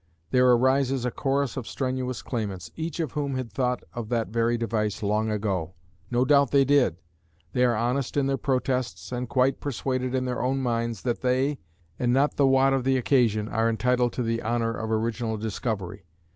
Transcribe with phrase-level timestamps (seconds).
[0.31, 4.57] There arises a chorus of strenuous claimants, each of whom had thought of that very
[4.57, 5.75] device long ago.
[6.09, 6.95] No doubt they did.
[7.53, 11.59] They are honest in their protests and quite persuaded in their own minds that they,
[11.99, 16.03] and not the Watt of the occasion, are entitled to the honor of original discovery.